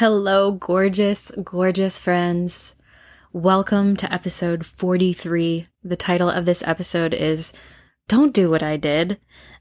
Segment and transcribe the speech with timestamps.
[0.00, 2.74] Hello, gorgeous, gorgeous friends.
[3.34, 5.66] Welcome to episode 43.
[5.84, 7.52] The title of this episode is
[8.08, 9.20] Don't Do What I Did.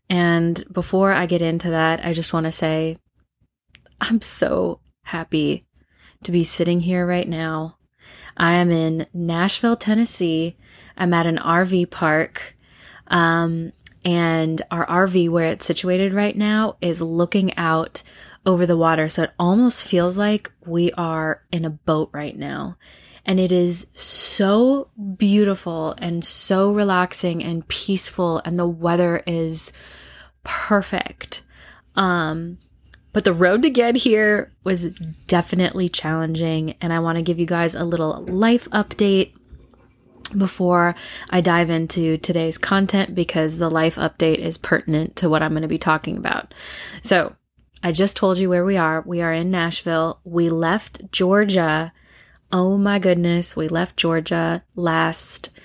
[0.09, 2.95] And before I get into that, I just want to say
[3.99, 5.65] I'm so happy
[6.23, 7.75] to be sitting here right now.
[8.37, 10.55] I am in Nashville, Tennessee.
[10.95, 12.55] I'm at an RV park.
[13.07, 13.73] Um,
[14.05, 18.03] and our RV, where it's situated right now, is looking out
[18.49, 19.07] over the water.
[19.09, 22.77] So it almost feels like we are in a boat right now.
[23.25, 28.41] And it is so beautiful and so relaxing and peaceful.
[28.43, 29.71] And the weather is
[30.43, 31.43] perfect.
[31.95, 32.57] Um,
[33.13, 34.89] but the road to get here was
[35.27, 36.75] definitely challenging.
[36.81, 39.33] And I want to give you guys a little life update
[40.35, 40.95] before
[41.29, 45.61] I dive into today's content because the life update is pertinent to what I'm going
[45.61, 46.53] to be talking about.
[47.03, 47.35] So,
[47.81, 49.01] I just told you where we are.
[49.05, 50.19] We are in Nashville.
[50.23, 51.93] We left Georgia.
[52.51, 53.55] Oh my goodness.
[53.55, 55.57] We left Georgia last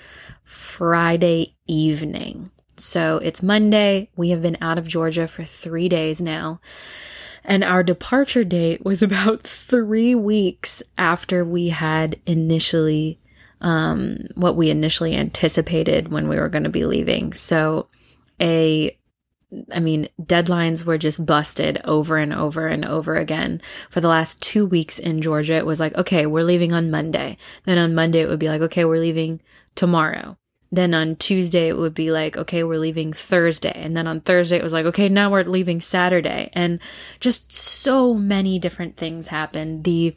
[0.43, 2.47] Friday evening.
[2.77, 4.09] So it's Monday.
[4.15, 6.61] We have been out of Georgia for three days now.
[7.43, 13.19] And our departure date was about three weeks after we had initially,
[13.59, 17.33] um, what we initially anticipated when we were going to be leaving.
[17.33, 17.87] So
[18.39, 18.97] a
[19.73, 23.61] I mean, deadlines were just busted over and over and over again.
[23.89, 27.37] For the last two weeks in Georgia, it was like, okay, we're leaving on Monday.
[27.65, 29.41] Then on Monday, it would be like, okay, we're leaving
[29.75, 30.37] tomorrow.
[30.71, 33.71] Then on Tuesday, it would be like, okay, we're leaving Thursday.
[33.75, 36.49] And then on Thursday, it was like, okay, now we're leaving Saturday.
[36.53, 36.79] And
[37.19, 39.83] just so many different things happened.
[39.83, 40.15] The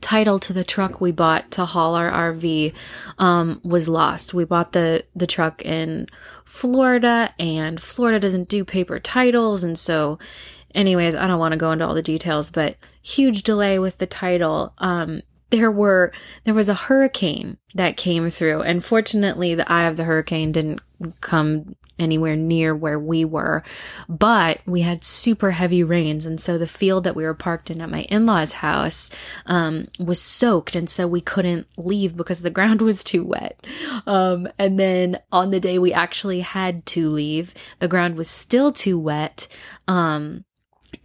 [0.00, 2.74] title to the truck we bought to haul our RV
[3.18, 4.34] um, was lost.
[4.34, 6.06] We bought the the truck in
[6.44, 10.18] Florida, and Florida doesn't do paper titles, and so,
[10.74, 14.06] anyways, I don't want to go into all the details, but huge delay with the
[14.06, 14.72] title.
[14.78, 16.12] Um, there were
[16.44, 20.80] there was a hurricane that came through and fortunately the eye of the hurricane didn't
[21.20, 23.62] come anywhere near where we were
[24.08, 26.26] but we had super heavy rains.
[26.26, 29.10] And so the field that we were parked in at my in-laws house
[29.46, 30.76] um, was soaked.
[30.76, 33.66] And so we couldn't leave because the ground was too wet.
[34.06, 38.72] Um, and then on the day we actually had to leave the ground was still
[38.72, 39.48] too wet.
[39.88, 40.44] Um,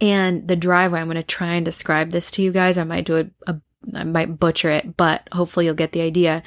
[0.00, 2.78] and the driveway i'm going to try and describe this to you guys.
[2.78, 3.60] I might do a, a
[3.94, 6.42] I might butcher it, but hopefully you'll get the idea.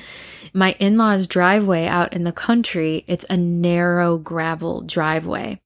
[0.53, 5.59] My in law's driveway out in the country, it's a narrow gravel driveway.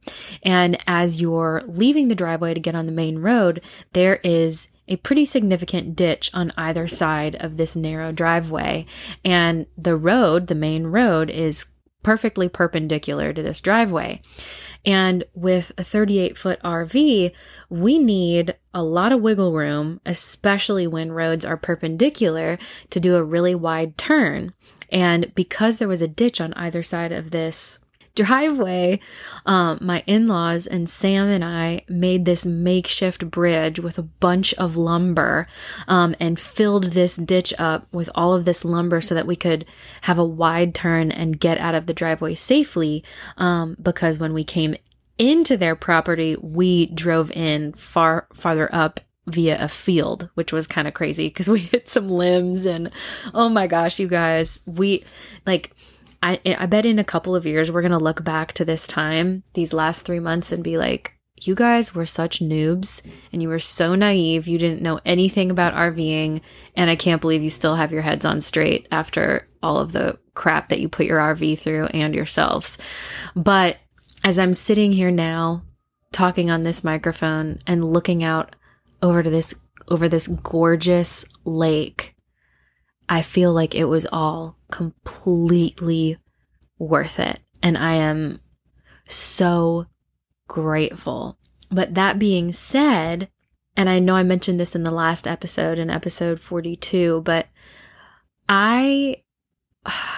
[0.44, 3.62] And as you're leaving the driveway to get on the main road,
[3.94, 8.86] there is a pretty significant ditch on either side of this narrow driveway.
[9.26, 11.68] And the road, the main road, is
[12.04, 14.22] perfectly perpendicular to this driveway.
[14.86, 17.32] And with a 38 foot RV,
[17.70, 22.58] we need a lot of wiggle room, especially when roads are perpendicular
[22.90, 24.54] to do a really wide turn.
[24.90, 27.80] And because there was a ditch on either side of this
[28.18, 29.00] driveway,
[29.46, 34.54] um, my in laws and Sam and I made this makeshift bridge with a bunch
[34.56, 35.48] of lumber
[35.88, 39.66] um, and filled this ditch up with all of this lumber so that we could
[40.02, 43.04] have a wide turn and get out of the driveway safely.
[43.38, 44.76] Um, because when we came
[45.18, 50.88] into their property, we drove in far farther up via a field, which was kind
[50.88, 52.90] of crazy because we hit some limbs and
[53.34, 55.04] oh my gosh, you guys, we
[55.46, 55.72] like
[56.22, 58.88] I, I bet in a couple of years, we're going to look back to this
[58.88, 63.50] time, these last three months, and be like, you guys were such noobs and you
[63.50, 64.48] were so naive.
[64.48, 66.42] You didn't know anything about RVing.
[66.76, 70.18] And I can't believe you still have your heads on straight after all of the
[70.34, 72.78] crap that you put your RV through and yourselves.
[73.36, 73.78] But
[74.24, 75.64] as I'm sitting here now,
[76.12, 78.56] talking on this microphone and looking out
[79.04, 79.54] over to this,
[79.90, 82.16] over this gorgeous lake,
[83.08, 86.18] I feel like it was all completely
[86.80, 87.40] worth it.
[87.64, 88.40] And I am
[89.08, 89.88] so
[90.48, 91.38] grateful.
[91.69, 93.30] But that being said,
[93.75, 97.48] and I know I mentioned this in the last episode in episode 42, but
[98.48, 99.24] I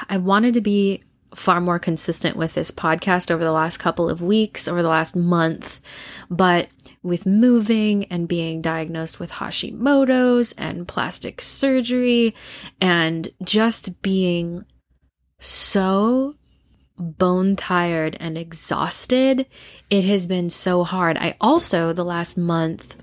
[0.10, 1.04] I wanted to be
[1.36, 5.16] far more consistent with this podcast over the last couple of weeks, over the last
[5.16, 5.80] month,
[6.30, 6.70] but
[7.02, 12.36] with moving and being diagnosed with Hashimoto's and plastic surgery
[12.82, 14.66] and just being
[15.40, 16.36] so
[16.98, 19.46] bone tired and exhausted,
[19.90, 21.18] it has been so hard.
[21.18, 22.98] I also, the last month,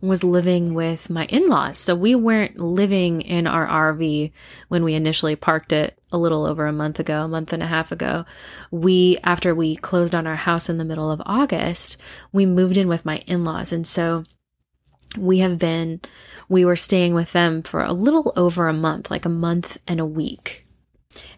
[0.00, 1.78] was living with my in laws.
[1.78, 4.32] So we weren't living in our RV
[4.68, 7.66] when we initially parked it a little over a month ago, a month and a
[7.66, 8.24] half ago.
[8.70, 12.00] We, after we closed on our house in the middle of August,
[12.32, 13.72] we moved in with my in laws.
[13.72, 14.24] And so
[15.16, 16.00] we have been,
[16.48, 19.98] we were staying with them for a little over a month, like a month and
[19.98, 20.64] a week.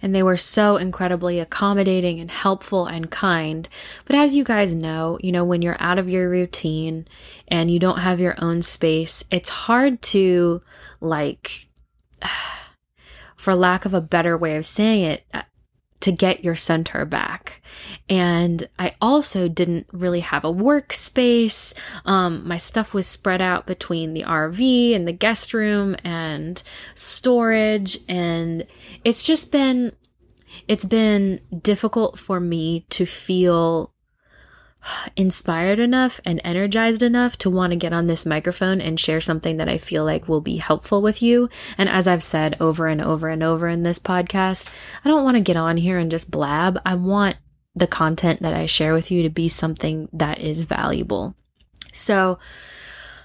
[0.03, 3.69] And they were so incredibly accommodating and helpful and kind.
[4.05, 7.09] But as you guys know, you know, when you're out of your routine
[7.49, 10.63] and you don't have your own space, it's hard to,
[11.01, 11.69] like,
[13.45, 15.27] for lack of a better way of saying it,
[16.01, 17.63] to get your center back.
[18.09, 21.73] And I also didn't really have a workspace.
[22.07, 26.63] Um, my stuff was spread out between the RV and the guest room and
[26.95, 27.99] storage.
[28.09, 28.67] And
[29.03, 29.93] it's just been,
[30.67, 33.94] it's been difficult for me to feel
[35.17, 39.57] inspired enough and energized enough to want to get on this microphone and share something
[39.57, 41.49] that I feel like will be helpful with you.
[41.79, 44.71] And as I've said over and over and over in this podcast,
[45.05, 46.79] I don't want to get on here and just blab.
[46.85, 47.37] I want
[47.75, 51.35] the content that I share with you to be something that is valuable.
[51.93, 52.39] So,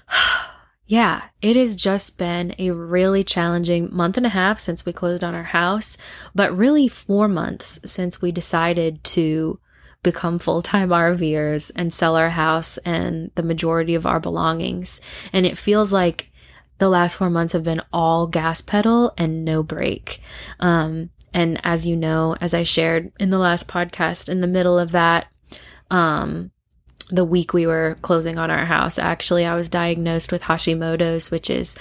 [0.86, 5.22] yeah, it has just been a really challenging month and a half since we closed
[5.22, 5.96] on our house,
[6.34, 9.60] but really four months since we decided to
[10.02, 15.00] become full time RVers and sell our house and the majority of our belongings.
[15.32, 16.30] And it feels like
[16.78, 20.20] the last four months have been all gas pedal and no brake.
[20.58, 24.78] Um, and as you know, as I shared in the last podcast, in the middle
[24.78, 25.26] of that,
[25.90, 26.50] um,
[27.10, 31.50] the week we were closing on our house, actually, I was diagnosed with Hashimoto's, which
[31.50, 31.76] is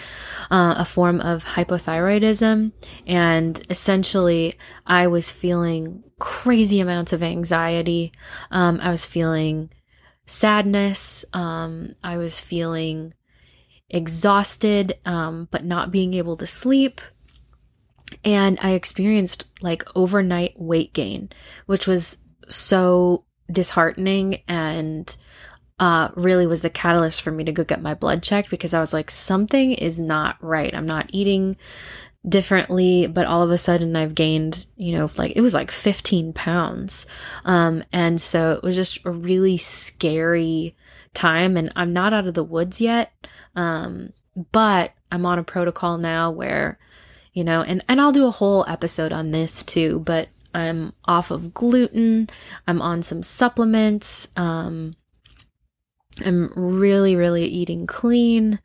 [0.52, 2.72] uh, a form of hypothyroidism.
[3.08, 4.56] And essentially,
[4.86, 8.12] I was feeling crazy amounts of anxiety.
[8.52, 9.70] Um, I was feeling
[10.26, 11.26] sadness.
[11.34, 13.14] Um, I was feeling
[13.90, 17.02] exhausted, um, but not being able to sleep.
[18.24, 21.30] And I experienced like overnight weight gain,
[21.66, 22.18] which was
[22.48, 25.16] so disheartening and
[25.80, 28.80] uh, really was the catalyst for me to go get my blood checked because I
[28.80, 30.74] was like, something is not right.
[30.75, 31.56] I'm not eating
[32.28, 36.34] differently, but all of a sudden I've gained, you know, like it was like 15
[36.34, 37.06] pounds.
[37.46, 40.75] Um, and so it was just a really scary
[41.13, 43.13] time and I'm not out of the woods yet.
[43.56, 44.12] Um,
[44.52, 46.78] but I'm on a protocol now where,
[47.34, 51.31] you know, and, and I'll do a whole episode on this too, but I'm off
[51.31, 52.30] of gluten.
[52.68, 54.30] I'm on some supplements.
[54.36, 54.96] Um,
[56.25, 58.60] I'm really, really eating clean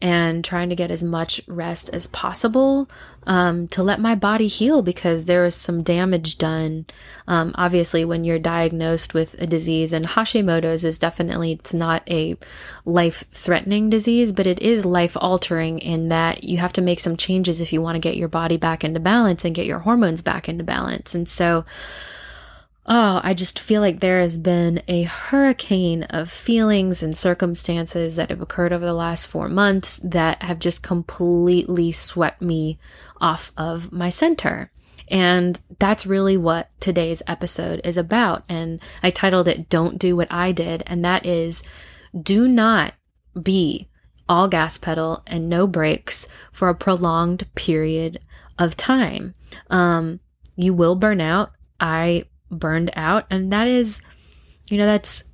[0.00, 2.86] and trying to get as much rest as possible
[3.26, 6.84] um, to let my body heal because there was some damage done.
[7.26, 12.36] Um, obviously, when you're diagnosed with a disease, and Hashimoto's is definitely it's not a
[12.84, 17.72] life-threatening disease, but it is life-altering in that you have to make some changes if
[17.72, 20.62] you want to get your body back into balance and get your hormones back into
[20.62, 21.14] balance.
[21.14, 21.64] And so
[22.88, 28.30] Oh, I just feel like there has been a hurricane of feelings and circumstances that
[28.30, 32.78] have occurred over the last four months that have just completely swept me
[33.20, 34.70] off of my center.
[35.08, 38.44] And that's really what today's episode is about.
[38.48, 40.84] And I titled it Don't Do What I Did.
[40.86, 41.64] And that is
[42.20, 42.94] do not
[43.40, 43.88] be
[44.28, 48.20] all gas pedal and no brakes for a prolonged period
[48.58, 49.34] of time.
[49.70, 50.20] Um,
[50.54, 51.52] you will burn out.
[51.78, 52.24] I
[52.58, 53.26] burned out.
[53.30, 54.02] And that is,
[54.68, 55.24] you know, that's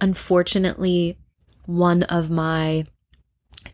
[0.00, 1.18] unfortunately
[1.66, 2.86] one of my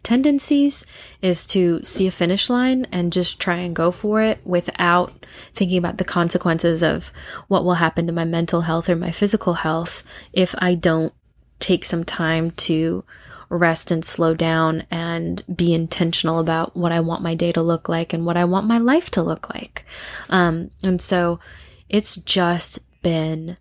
[0.03, 0.87] tendencies
[1.23, 5.79] is to see a finish line and just try and go for it without thinking
[5.79, 7.13] about the consequences of
[7.49, 10.03] what will happen to my mental health or my physical health
[10.33, 11.13] if I don't
[11.59, 13.05] take some time to
[13.51, 17.89] rest and slow down and be intentional about what I want my day to look
[17.89, 19.85] like and what I want my life to look like.
[20.29, 21.41] Um, and so,
[21.89, 23.57] it's just been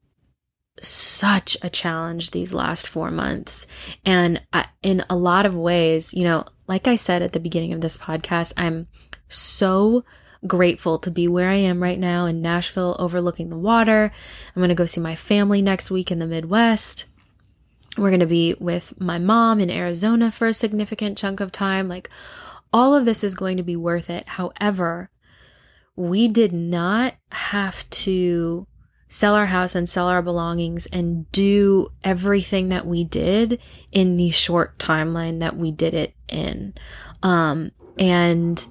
[0.82, 3.68] such a challenge these last four months.
[4.06, 7.74] And I, in a lot of ways, you know, like I said at the beginning
[7.74, 8.88] of this podcast, I'm
[9.28, 10.04] so
[10.46, 14.12] grateful to be where I am right now in Nashville, overlooking the water.
[14.56, 17.08] I'm going to go see my family next week in the Midwest.
[17.98, 21.88] We're going to be with my mom in Arizona for a significant chunk of time.
[21.88, 22.10] Like,
[22.72, 24.28] all of this is going to be worth it.
[24.28, 25.10] However,
[25.96, 28.68] we did not have to
[29.08, 33.60] sell our house and sell our belongings and do everything that we did
[33.92, 36.74] in the short timeline that we did it in.
[37.24, 38.66] Um, and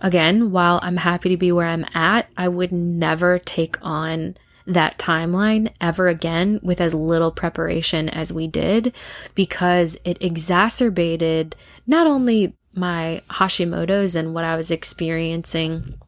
[0.00, 4.98] again, while I'm happy to be where I'm at, I would never take on that
[4.98, 8.94] timeline ever again with as little preparation as we did
[9.34, 11.56] because it exacerbated
[11.86, 15.98] not only my Hashimoto's and what I was experiencing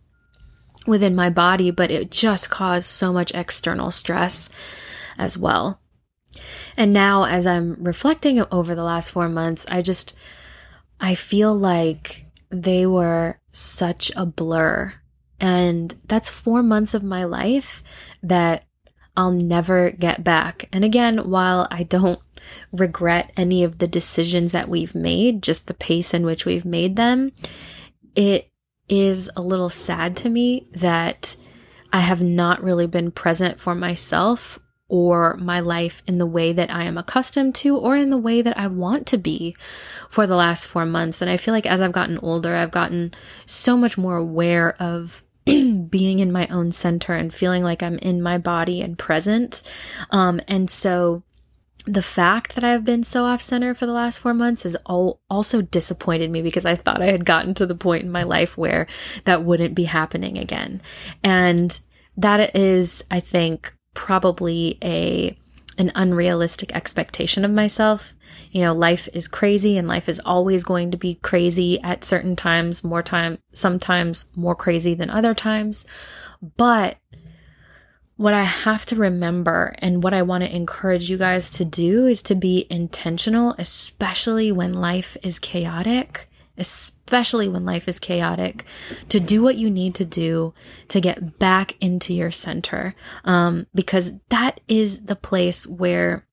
[0.87, 4.49] within my body, but it just caused so much external stress
[5.18, 5.80] as well.
[6.76, 10.16] And now, as I'm reflecting over the last four months, I just,
[11.00, 14.94] I feel like they were such a blur.
[15.40, 17.82] And that's four months of my life
[18.22, 18.64] that
[19.16, 20.68] I'll never get back.
[20.72, 22.20] And again, while I don't
[22.72, 26.96] regret any of the decisions that we've made, just the pace in which we've made
[26.96, 27.32] them,
[28.14, 28.50] it
[28.90, 31.37] is a little sad to me that
[31.92, 36.68] I have not really been present for myself or my life in the way that
[36.68, 39.54] I am accustomed to or in the way that I want to be
[40.09, 41.23] for the last four months.
[41.23, 43.14] And I feel like as I've gotten older, I've gotten
[43.47, 48.20] so much more aware of being in my own center and feeling like I'm in
[48.20, 49.62] my body and present.
[50.11, 51.23] Um, and so
[51.87, 55.20] the fact that I've been so off center for the last four months has all
[55.30, 58.58] also disappointed me because I thought I had gotten to the point in my life
[58.58, 58.87] where
[59.25, 60.82] that wouldn't be happening again.
[61.25, 61.78] And
[62.16, 65.37] that is, I think, probably a
[65.78, 68.14] an unrealistic expectation of myself.
[68.50, 72.37] You know, life is crazy and life is always going to be crazy at certain
[72.37, 75.87] times, more time, sometimes more crazy than other times.
[76.58, 76.99] But
[78.21, 82.05] what I have to remember and what I want to encourage you guys to do
[82.05, 88.67] is to be intentional, especially when life is chaotic, especially when life is chaotic,
[89.09, 90.53] to do what you need to do
[90.89, 92.95] to get back into your center.
[93.25, 96.27] Um, because that is the place where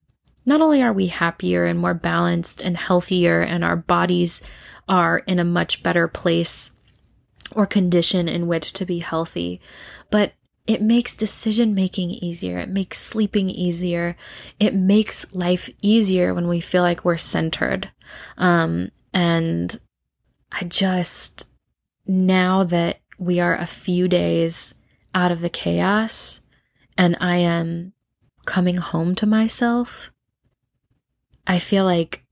[0.46, 4.44] not only are we happier and more balanced and healthier, and our bodies
[4.90, 6.72] are in a much better place
[7.54, 9.62] or condition in which to be healthy,
[10.12, 10.34] but
[10.68, 12.58] it makes decision making easier.
[12.60, 14.18] It makes sleeping easier.
[14.60, 17.90] It makes life easier when we feel like we're centered.
[18.38, 19.80] Um, and
[20.52, 21.48] I just,
[22.06, 24.76] now that we are a few days
[25.16, 26.42] out of the chaos
[26.98, 27.94] and I am
[28.46, 30.12] coming home to myself,
[31.48, 32.26] I feel like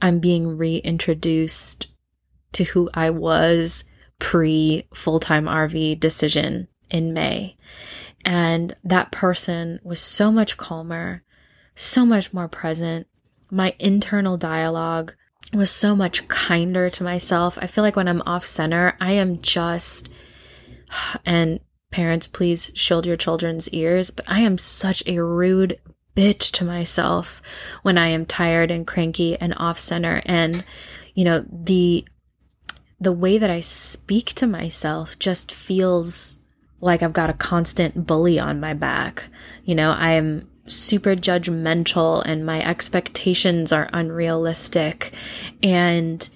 [0.00, 1.88] I'm being reintroduced
[2.52, 3.82] to who I was
[4.20, 7.56] pre full time RV decision in May.
[8.24, 11.22] And that person was so much calmer,
[11.74, 13.06] so much more present.
[13.50, 15.14] My internal dialogue
[15.52, 17.58] was so much kinder to myself.
[17.60, 20.08] I feel like when I'm off center, I am just,
[21.26, 21.60] and
[21.90, 25.78] parents, please shield your children's ears, but I am such a rude
[26.16, 27.42] bitch to myself
[27.82, 30.22] when I am tired and cranky and off center.
[30.24, 30.64] And,
[31.14, 32.06] you know, the,
[33.00, 36.40] the way that I speak to myself just feels
[36.84, 39.28] like I've got a constant bully on my back.
[39.64, 45.14] You know, I'm super judgmental and my expectations are unrealistic.
[45.62, 46.28] And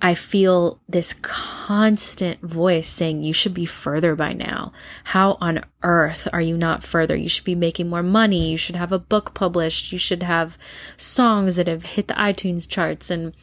[0.00, 4.72] I feel this constant voice saying, You should be further by now.
[5.02, 7.16] How on earth are you not further?
[7.16, 8.50] You should be making more money.
[8.50, 9.90] You should have a book published.
[9.90, 10.56] You should have
[10.96, 13.34] songs that have hit the iTunes charts and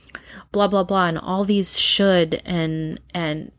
[0.53, 1.07] blah, blah, blah.
[1.07, 3.51] And all these should and, and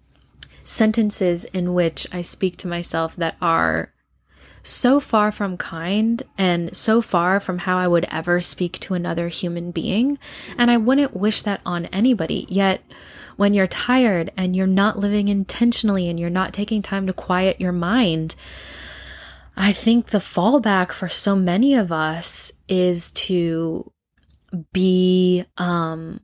[0.66, 3.92] sentences in which I speak to myself that are
[4.62, 9.28] so far from kind and so far from how I would ever speak to another
[9.28, 10.18] human being.
[10.58, 12.46] And I wouldn't wish that on anybody.
[12.48, 12.82] Yet,
[13.36, 17.60] when you're tired and you're not living intentionally and you're not taking time to quiet
[17.60, 18.34] your mind,
[19.56, 23.90] I think the fallback for so many of us is to
[24.72, 26.20] be um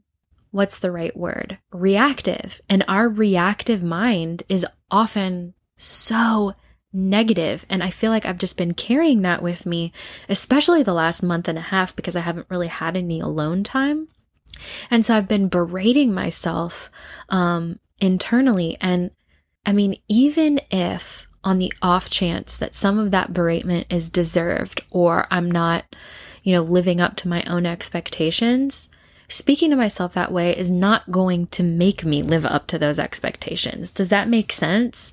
[0.53, 1.59] what's the right word?
[1.73, 2.61] Reactive.
[2.69, 6.55] And our reactive mind is often so
[6.93, 7.67] negative.
[7.69, 9.93] And I feel like I've just been carrying that with me,
[10.29, 14.09] especially the last month and a half, because I haven't really had any alone time.
[14.91, 16.91] And so I've been berating myself
[17.31, 18.77] um, internally.
[18.81, 19.11] And
[19.65, 24.85] I mean, even if on the off chance that some of that beratement is deserved
[24.91, 25.85] or I'm not,
[26.43, 28.91] you know, living up to my own expectations,
[29.33, 32.99] speaking to myself that way is not going to make me live up to those
[32.99, 33.91] expectations.
[33.91, 35.13] Does that make sense?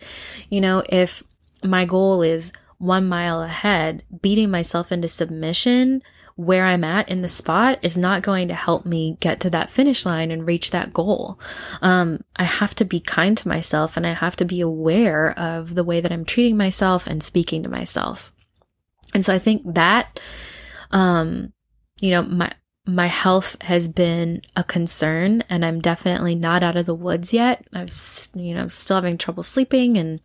[0.49, 1.23] You know, if
[1.63, 6.01] my goal is one mile ahead, beating myself into submission
[6.35, 9.69] where I'm at in the spot is not going to help me get to that
[9.69, 11.37] finish line and reach that goal.
[11.81, 15.75] Um, I have to be kind to myself and I have to be aware of
[15.75, 18.31] the way that I'm treating myself and speaking to myself.
[19.13, 20.21] And so I think that,
[20.91, 21.51] um,
[21.99, 22.53] you know, my,
[22.95, 27.67] my health has been a concern and I'm definitely not out of the woods yet.
[27.73, 27.93] I've,
[28.35, 30.19] you know, still having trouble sleeping and,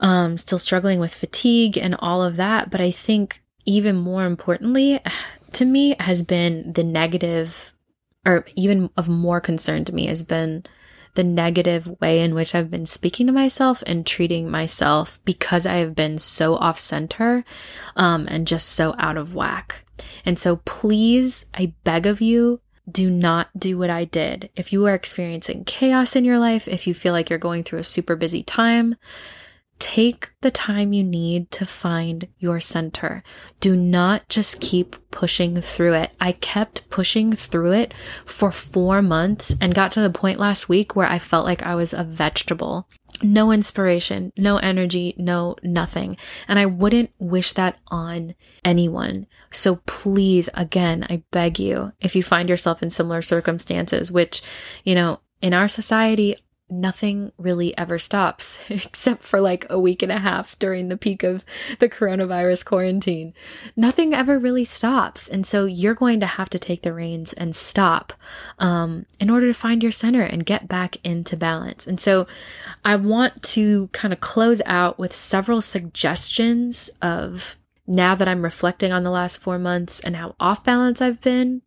[0.00, 2.70] um, still struggling with fatigue and all of that.
[2.70, 5.00] But I think even more importantly
[5.52, 7.74] to me has been the negative
[8.26, 10.64] or even of more concern to me has been
[11.14, 15.74] the negative way in which I've been speaking to myself and treating myself because I
[15.76, 17.44] have been so off center
[17.96, 19.84] um, and just so out of whack.
[20.24, 24.50] And so please, I beg of you, do not do what I did.
[24.56, 27.80] If you are experiencing chaos in your life, if you feel like you're going through
[27.80, 28.96] a super busy time,
[29.80, 33.22] take the time you need to find your center.
[33.60, 36.14] Do not just keep pushing through it.
[36.20, 40.94] I kept pushing through it for four months and got to the point last week
[40.94, 42.86] where I felt like I was a vegetable.
[43.22, 46.16] No inspiration, no energy, no nothing.
[46.48, 49.26] And I wouldn't wish that on anyone.
[49.50, 54.42] So please, again, I beg you, if you find yourself in similar circumstances, which,
[54.84, 56.36] you know, in our society,
[56.70, 61.22] nothing really ever stops except for like a week and a half during the peak
[61.22, 61.44] of
[61.78, 63.34] the coronavirus quarantine.
[63.76, 65.28] Nothing ever really stops.
[65.28, 68.12] And so you're going to have to take the reins and stop
[68.58, 71.86] um, in order to find your center and get back into balance.
[71.86, 72.26] And so
[72.84, 78.92] I want to kind of close out with several suggestions of now that I'm reflecting
[78.92, 81.62] on the last four months and how off balance I've been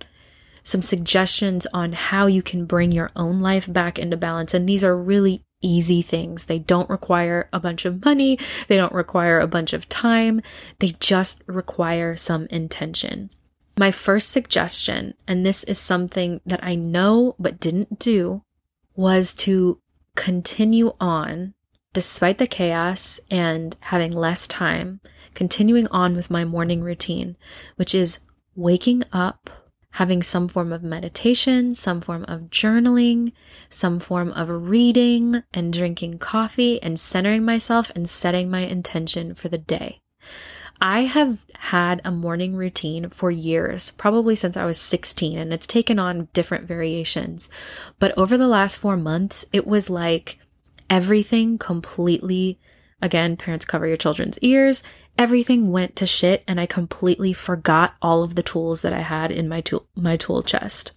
[0.63, 4.53] some suggestions on how you can bring your own life back into balance.
[4.53, 6.45] And these are really easy things.
[6.45, 8.37] They don't require a bunch of money.
[8.67, 10.41] They don't require a bunch of time.
[10.79, 13.29] They just require some intention.
[13.77, 18.43] My first suggestion, and this is something that I know but didn't do,
[18.95, 19.79] was to
[20.15, 21.55] continue on
[21.93, 24.99] despite the chaos and having less time,
[25.33, 27.37] continuing on with my morning routine,
[27.75, 28.19] which is
[28.55, 29.49] waking up
[29.93, 33.31] having some form of meditation, some form of journaling,
[33.69, 39.49] some form of reading and drinking coffee and centering myself and setting my intention for
[39.49, 39.99] the day.
[40.81, 45.67] I have had a morning routine for years, probably since I was 16, and it's
[45.67, 47.49] taken on different variations.
[47.99, 50.39] But over the last four months, it was like
[50.89, 52.59] everything completely
[53.03, 54.81] Again, parents cover your children's ears.
[55.17, 59.29] Everything went to shit and I completely forgot all of the tools that I had
[59.29, 60.93] in my tool, my tool chest.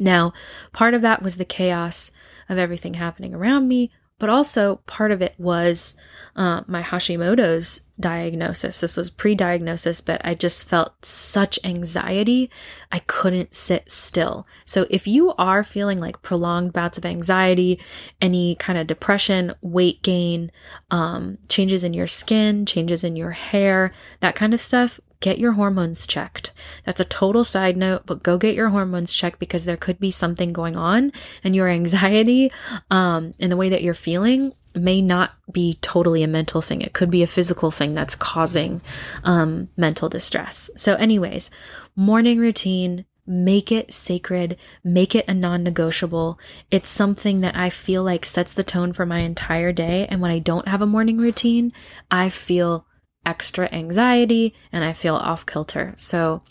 [0.00, 0.32] Now,
[0.72, 2.12] part of that was the chaos
[2.48, 5.96] of everything happening around me, but also part of it was
[6.36, 8.80] uh, my Hashimoto's diagnosis.
[8.80, 12.50] This was pre diagnosis, but I just felt such anxiety.
[12.92, 14.46] I couldn't sit still.
[14.64, 17.80] So if you are feeling like prolonged bouts of anxiety,
[18.20, 20.52] any kind of depression, weight gain,
[20.90, 25.52] um, changes in your skin, changes in your hair, that kind of stuff, get your
[25.52, 26.52] hormones checked.
[26.84, 30.10] That's a total side note, but go get your hormones checked because there could be
[30.10, 32.50] something going on and your anxiety,
[32.90, 36.82] um, and the way that you're feeling may not be totally a mental thing.
[36.82, 38.82] It could be a physical thing that's causing,
[39.24, 40.70] um, mental distress.
[40.76, 41.50] So anyways,
[41.96, 46.38] morning routine, make it sacred, make it a non negotiable.
[46.70, 50.06] It's something that I feel like sets the tone for my entire day.
[50.08, 51.72] And when I don't have a morning routine,
[52.10, 52.86] I feel
[53.24, 55.94] extra anxiety and I feel off kilter.
[55.96, 56.42] So,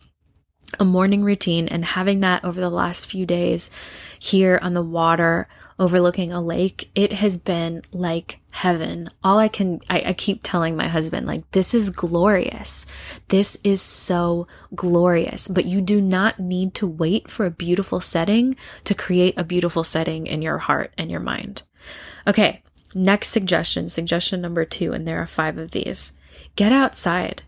[0.79, 3.71] a morning routine and having that over the last few days
[4.19, 5.47] here on the water
[5.79, 9.09] overlooking a lake, it has been like heaven.
[9.23, 12.85] All I can, I, I, keep telling my husband, like, this is glorious.
[13.27, 15.47] This is so glorious.
[15.47, 19.83] But you do not need to wait for a beautiful setting to create a beautiful
[19.83, 21.63] setting in your heart and your mind.
[22.25, 22.63] Okay.
[22.95, 26.13] Next suggestion, suggestion number two, and there are five of these.
[26.55, 27.43] Get outside.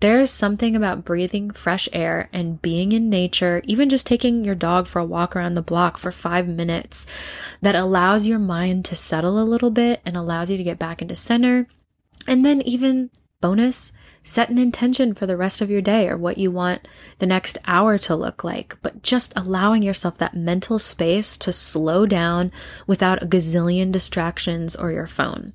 [0.00, 4.54] There is something about breathing fresh air and being in nature, even just taking your
[4.54, 7.04] dog for a walk around the block for five minutes,
[7.62, 11.02] that allows your mind to settle a little bit and allows you to get back
[11.02, 11.66] into center.
[12.28, 13.10] And then, even
[13.40, 16.86] bonus, set an intention for the rest of your day or what you want
[17.18, 18.76] the next hour to look like.
[18.82, 22.52] But just allowing yourself that mental space to slow down
[22.86, 25.54] without a gazillion distractions or your phone.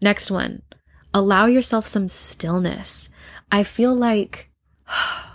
[0.00, 0.62] Next one,
[1.16, 3.08] allow yourself some stillness.
[3.50, 4.50] I feel like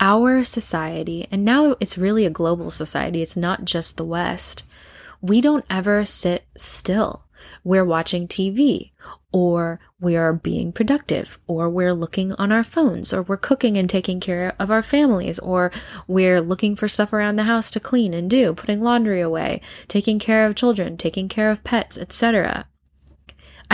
[0.00, 4.64] our society, and now it's really a global society, it's not just the West,
[5.20, 7.24] we don't ever sit still.
[7.64, 8.92] We're watching TV,
[9.32, 13.90] or we are being productive, or we're looking on our phones, or we're cooking and
[13.90, 15.72] taking care of our families, or
[16.06, 20.20] we're looking for stuff around the house to clean and do, putting laundry away, taking
[20.20, 22.66] care of children, taking care of pets, etc.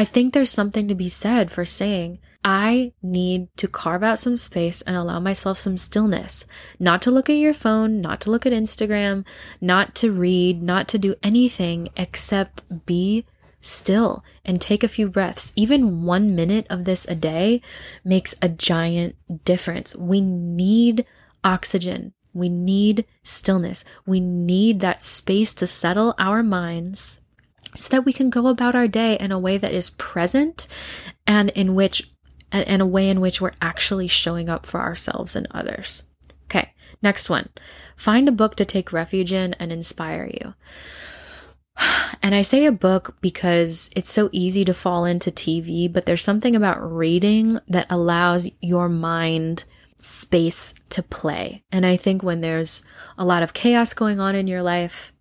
[0.00, 4.34] I think there's something to be said for saying, I need to carve out some
[4.34, 6.46] space and allow myself some stillness.
[6.78, 9.26] Not to look at your phone, not to look at Instagram,
[9.60, 13.26] not to read, not to do anything except be
[13.60, 15.52] still and take a few breaths.
[15.54, 17.60] Even one minute of this a day
[18.02, 19.94] makes a giant difference.
[19.94, 21.04] We need
[21.44, 22.14] oxygen.
[22.32, 23.84] We need stillness.
[24.06, 27.19] We need that space to settle our minds
[27.74, 30.66] so that we can go about our day in a way that is present
[31.26, 32.10] and in which
[32.52, 36.02] and a way in which we're actually showing up for ourselves and others.
[36.44, 36.72] Okay.
[37.02, 37.48] Next one
[37.96, 40.54] find a book to take refuge in and inspire you.
[42.22, 46.22] And I say a book because it's so easy to fall into TV, but there's
[46.22, 49.64] something about reading that allows your mind
[49.96, 51.64] space to play.
[51.72, 52.84] And I think when there's
[53.16, 55.14] a lot of chaos going on in your life,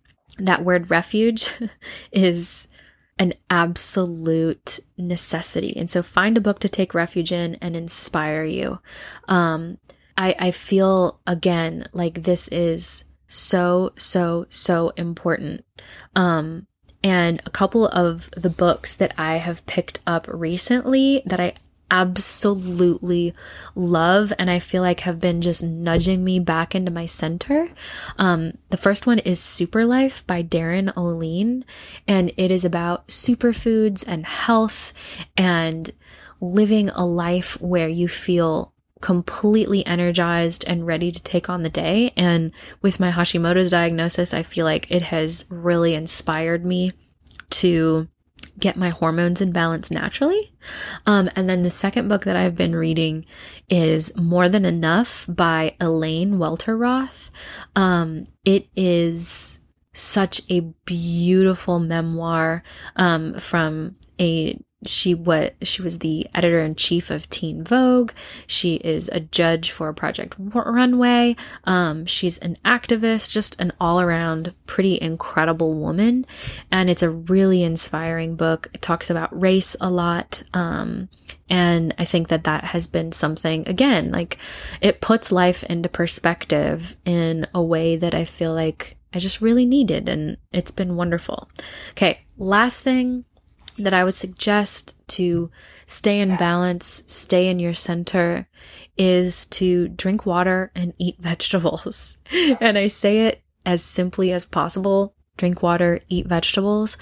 [0.46, 1.50] that word refuge
[2.12, 2.68] is
[3.18, 5.76] an absolute necessity.
[5.76, 8.78] And so find a book to take refuge in and inspire you.
[9.28, 9.78] Um,
[10.16, 15.64] I, I feel again like this is so, so, so important.
[16.16, 16.66] Um,
[17.02, 21.54] and a couple of the books that I have picked up recently that I
[21.90, 23.34] absolutely
[23.74, 27.68] love and I feel like have been just nudging me back into my center.
[28.18, 31.64] Um, the first one is Super Life by Darin Olien,
[32.06, 34.92] and it is about superfoods and health
[35.36, 35.90] and
[36.40, 42.12] living a life where you feel completely energized and ready to take on the day.
[42.16, 46.92] And with my Hashimoto's diagnosis, I feel like it has really inspired me
[47.50, 48.08] to
[48.60, 50.52] get my hormones in balance naturally.
[51.06, 53.24] Um, and then the second book that I've been reading
[53.68, 57.30] is More Than Enough by Elaine Welteroth.
[57.74, 59.60] Um, it is
[59.92, 62.62] such a beautiful memoir
[62.96, 68.12] um, from a she what she was the editor in chief of Teen Vogue.
[68.46, 71.36] She is a judge for Project Runway.
[71.64, 76.24] Um, she's an activist, just an all around pretty incredible woman,
[76.70, 78.68] and it's a really inspiring book.
[78.72, 81.08] It talks about race a lot, um,
[81.50, 84.38] and I think that that has been something again like
[84.80, 89.66] it puts life into perspective in a way that I feel like I just really
[89.66, 91.50] needed, and it's been wonderful.
[91.90, 93.24] Okay, last thing
[93.84, 95.50] that I would suggest to
[95.86, 98.48] stay in balance, stay in your center,
[98.96, 102.18] is to drink water and eat vegetables.
[102.60, 106.98] and I say it as simply as possible drink water, eat vegetables,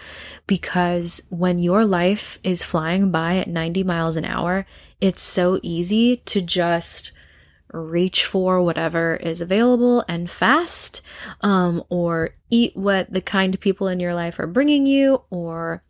[0.46, 4.64] because when your life is flying by at 90 miles an hour,
[5.00, 7.10] it's so easy to just
[7.72, 11.02] reach for whatever is available and fast,
[11.42, 15.82] um, or eat what the kind people in your life are bringing you, or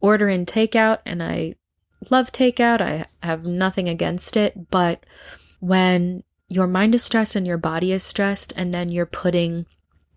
[0.00, 0.98] order in takeout.
[1.04, 1.56] And I
[2.10, 4.70] love takeout, I have nothing against it.
[4.70, 5.04] But
[5.60, 9.66] when your mind is stressed and your body is stressed, and then you're putting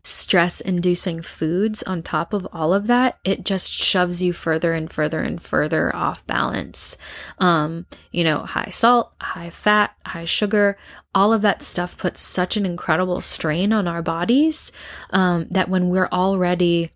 [0.04, 4.92] stress inducing foods on top of all of that, it just shoves you further and
[4.92, 6.98] further and further off balance.
[7.40, 10.78] Um, you know, high salt, high fat, high sugar,
[11.14, 14.72] all of that stuff puts such an incredible strain on our bodies
[15.12, 16.92] um, that when we're already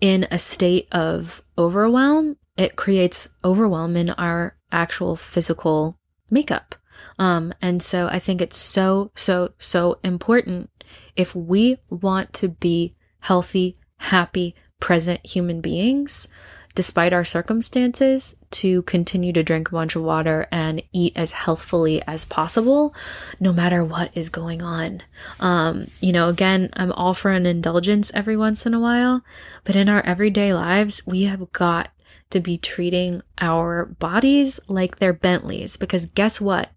[0.00, 5.98] in a state of overwhelm, it creates overwhelm in our actual physical
[6.30, 6.74] makeup.
[7.18, 10.70] Um, and so I think it's so, so, so important
[11.16, 16.28] if we want to be healthy, happy, present human beings,
[16.74, 22.02] despite our circumstances, to continue to drink a bunch of water and eat as healthfully
[22.06, 22.94] as possible,
[23.38, 25.00] no matter what is going on.
[25.40, 29.22] Um, you know, again, I'm all for an indulgence every once in a while,
[29.62, 31.88] but in our everyday lives, we have got
[32.30, 36.70] to be treating our bodies like they're Bentleys because guess what?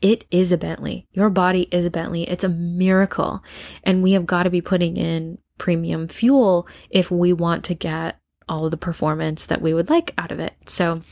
[0.00, 1.06] It is a Bentley.
[1.12, 2.22] Your body is a Bentley.
[2.28, 3.44] It's a miracle.
[3.84, 8.18] And we have got to be putting in premium fuel if we want to get
[8.48, 10.54] all of the performance that we would like out of it.
[10.66, 11.02] So,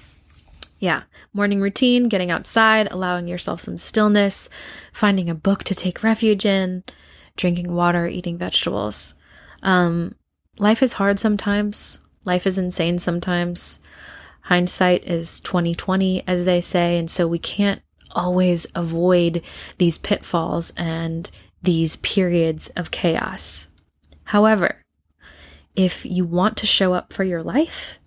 [0.78, 4.48] yeah, morning routine, getting outside, allowing yourself some stillness,
[4.92, 6.82] finding a book to take refuge in,
[7.36, 9.14] drinking water, eating vegetables.
[9.62, 10.14] Um,
[10.58, 12.00] life is hard sometimes.
[12.24, 13.80] Life is insane sometimes.
[14.42, 19.42] Hindsight is 2020, as they say, and so we can't always avoid
[19.78, 21.30] these pitfalls and
[21.62, 23.68] these periods of chaos.
[24.24, 24.82] However,
[25.74, 27.98] if you want to show up for your life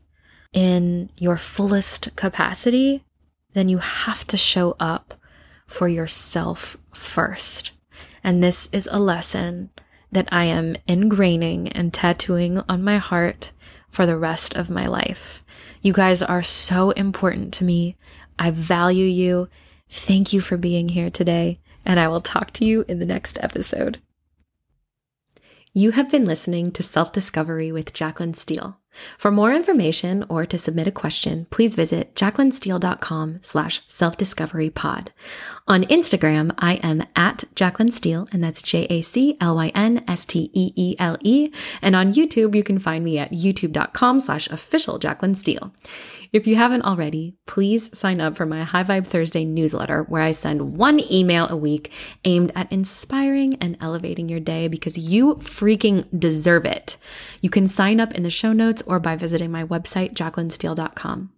[0.53, 3.03] in your fullest capacity,
[3.53, 5.13] then you have to show up
[5.67, 7.71] for yourself first.
[8.23, 9.69] And this is a lesson
[10.11, 13.51] that I am ingraining and tattooing on my heart
[13.89, 15.43] for the rest of my life.
[15.81, 17.95] You guys are so important to me.
[18.37, 19.49] I value you
[19.93, 23.37] Thank you for being here today, and I will talk to you in the next
[23.41, 23.97] episode.
[25.73, 28.79] You have been listening to Self Discovery with Jaclyn Steele.
[29.17, 35.11] For more information or to submit a question, please visit jaclynsteele.com slash self-discovery-pod.
[35.67, 41.51] On Instagram, I am at Jaclyn Steele, and that's J-A-C-L-Y-N-S-T-E-E-L-E.
[41.81, 45.73] And on YouTube, you can find me at youtube.com slash official Jaclyn Steele.
[46.31, 50.31] If you haven't already, please sign up for my High Vibe Thursday newsletter where I
[50.31, 51.91] send one email a week
[52.23, 56.95] aimed at inspiring and elevating your day because you freaking deserve it.
[57.41, 61.33] You can sign up in the show notes or by visiting my website, jaclynsteele.com.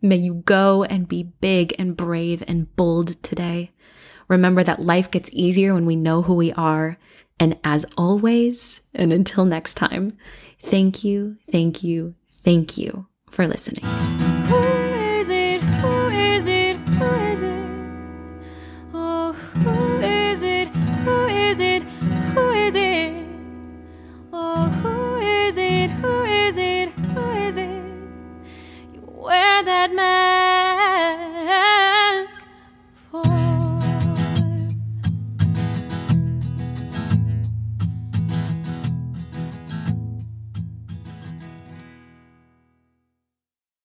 [0.00, 3.72] May you go and be big and brave and bold today.
[4.28, 6.96] Remember that life gets easier when we know who we are.
[7.38, 10.16] And as always, and until next time,
[10.62, 13.84] thank you, thank you, thank you for listening.
[29.62, 30.69] that man.